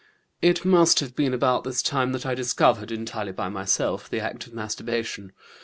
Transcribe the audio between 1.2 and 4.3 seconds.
at about this time that I discovered entirely by myself the